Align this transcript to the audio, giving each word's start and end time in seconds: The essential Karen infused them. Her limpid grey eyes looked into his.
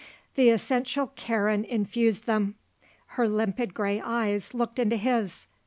The 0.33 0.49
essential 0.49 1.11
Karen 1.15 1.63
infused 1.63 2.25
them. 2.25 2.55
Her 3.05 3.27
limpid 3.29 3.75
grey 3.75 4.01
eyes 4.03 4.51
looked 4.55 4.79
into 4.79 4.97
his. 4.97 5.45